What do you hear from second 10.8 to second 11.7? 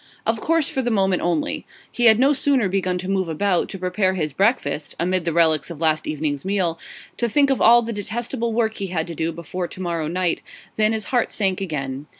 his heart sank